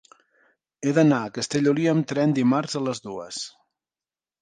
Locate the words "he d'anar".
0.87-1.19